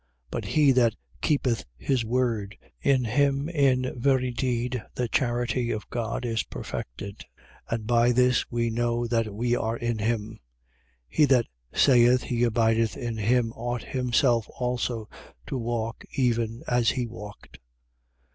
2:5. 0.31 0.31
But 0.31 0.45
he 0.45 0.71
that 0.71 0.95
keepeth 1.21 1.63
his 1.77 2.03
word, 2.03 2.57
in 2.81 3.05
him 3.05 3.47
in 3.49 3.93
very 3.95 4.31
deed 4.31 4.81
the 4.95 5.07
charity 5.07 5.69
of 5.69 5.87
God 5.91 6.25
is 6.25 6.41
perfected. 6.41 7.23
And 7.69 7.85
by 7.85 8.11
this 8.11 8.43
we 8.49 8.71
know 8.71 9.05
that 9.05 9.31
we 9.31 9.55
are 9.55 9.77
in 9.77 9.99
him. 9.99 10.39
2:6. 10.39 10.39
He 11.09 11.25
that 11.25 11.45
saith 11.75 12.23
he 12.23 12.43
abideth 12.43 12.97
in 12.97 13.17
him 13.17 13.53
ought 13.53 13.83
himself 13.83 14.49
also 14.57 15.07
to 15.45 15.55
walk 15.59 16.03
even 16.15 16.63
as 16.67 16.89
he 16.89 17.05
walked. 17.05 17.59